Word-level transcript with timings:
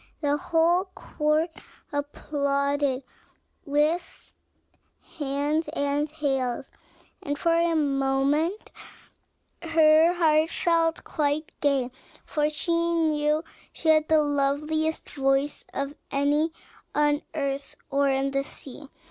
The 0.19 0.35
whole 0.35 0.85
court 0.95 1.51
applauded 1.93 3.03
her 3.03 3.09
with 3.67 4.33
hands 5.19 5.67
and 5.73 6.09
tails; 6.09 6.71
and 7.21 7.37
for 7.37 7.53
a 7.53 7.75
moment 7.75 8.71
her 9.61 10.11
heart 10.13 10.49
felt 10.49 11.03
quite 11.03 11.51
gay, 11.61 11.91
for 12.25 12.49
she 12.49 12.71
knew 12.95 13.43
she 13.71 13.89
had 13.89 14.07
the 14.07 14.17
loveliest 14.23 15.07
voice 15.11 15.65
of 15.71 15.93
any 16.09 16.51
on 16.95 17.21
earth 17.35 17.75
or 17.91 18.09
in 18.09 18.31
the 18.31 18.43
sea. 18.43 18.89